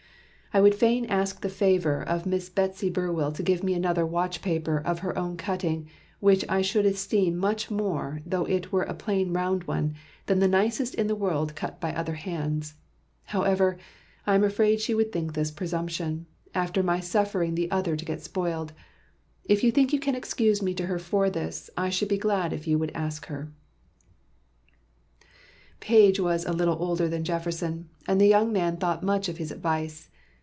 [0.53, 4.41] "I would fain ask the favor of Miss Bettey Burwell to give me another watch
[4.41, 5.87] paper of her own cutting,
[6.19, 9.95] which I should esteem much more though it were a plain round one,
[10.25, 12.73] than the nicest in the world cut by other hands;
[13.31, 13.77] however
[14.27, 18.21] I am afraid she would think this presumption, after my suffering the other to get
[18.21, 18.73] spoiled.
[19.45, 22.51] If you think you can excuse me to her for this, I should be glad
[22.51, 23.53] if you would ask her...."
[25.79, 29.51] Page was a little older than Jefferson, and the young man thought much of his
[29.51, 30.09] advice.